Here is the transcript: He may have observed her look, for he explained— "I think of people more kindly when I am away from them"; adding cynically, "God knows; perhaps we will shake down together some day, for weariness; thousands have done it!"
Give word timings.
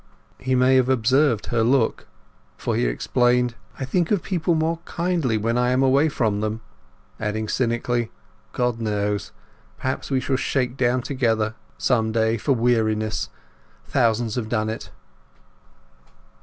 He 0.39 0.55
may 0.55 0.77
have 0.77 0.89
observed 0.89 1.45
her 1.53 1.61
look, 1.61 2.07
for 2.57 2.75
he 2.75 2.85
explained— 2.87 3.53
"I 3.77 3.85
think 3.85 4.09
of 4.09 4.23
people 4.23 4.55
more 4.55 4.79
kindly 4.83 5.37
when 5.37 5.59
I 5.59 5.69
am 5.69 5.83
away 5.83 6.09
from 6.09 6.41
them"; 6.41 6.61
adding 7.19 7.47
cynically, 7.47 8.09
"God 8.51 8.79
knows; 8.81 9.31
perhaps 9.77 10.09
we 10.09 10.19
will 10.27 10.37
shake 10.37 10.75
down 10.75 11.03
together 11.03 11.53
some 11.77 12.11
day, 12.11 12.37
for 12.37 12.53
weariness; 12.53 13.29
thousands 13.85 14.33
have 14.37 14.49
done 14.49 14.71
it!" 14.71 14.89